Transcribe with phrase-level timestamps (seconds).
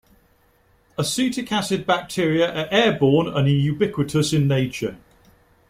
[0.97, 4.97] Acetic acid bacteria are airborne and are ubiquitous in nature.